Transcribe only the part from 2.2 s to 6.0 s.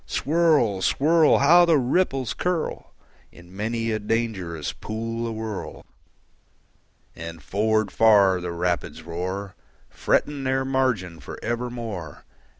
curl In many a dangerous pool awhirl!